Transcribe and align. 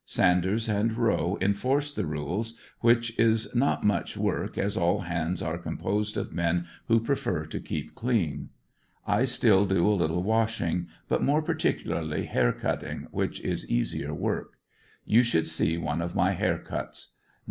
Sanders 0.03 0.67
and 0.67 0.97
Rowe 0.97 1.37
enforce 1.41 1.93
the 1.93 2.07
rules, 2.07 2.57
which 2.79 3.13
is 3.19 3.53
not 3.53 3.83
much 3.83 4.17
work, 4.17 4.57
as 4.57 4.75
all 4.75 5.01
hands 5.01 5.43
are 5.43 5.59
composed 5.59 6.17
of 6.17 6.33
men 6.33 6.65
who 6.87 6.99
prefer 6.99 7.45
to 7.45 7.59
keep 7.59 7.93
clean. 7.93 8.49
I 9.05 9.25
still 9.25 9.67
do 9.67 9.87
a 9.87 9.93
little 9.93 10.23
washing, 10.23 10.87
but 11.07 11.21
more 11.21 11.43
particularly 11.43 12.25
hair 12.25 12.51
cutting, 12.51 13.09
which 13.11 13.41
is 13.41 13.69
easier 13.69 14.11
v\ 14.11 14.21
ork. 14.23 14.53
You 15.05 15.21
should 15.21 15.47
sec 15.47 15.79
one 15.79 16.01
of 16.01 16.15
my 16.15 16.31
hair 16.31 16.57
cuts. 16.57 17.17